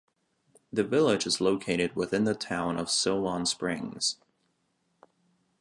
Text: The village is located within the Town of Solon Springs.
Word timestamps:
The 0.73 0.83
village 0.83 1.27
is 1.27 1.39
located 1.39 1.95
within 1.95 2.23
the 2.23 2.33
Town 2.33 2.79
of 2.79 2.89
Solon 2.89 3.45
Springs. 3.45 4.17